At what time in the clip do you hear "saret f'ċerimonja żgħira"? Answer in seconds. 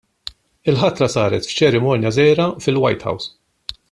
1.15-2.47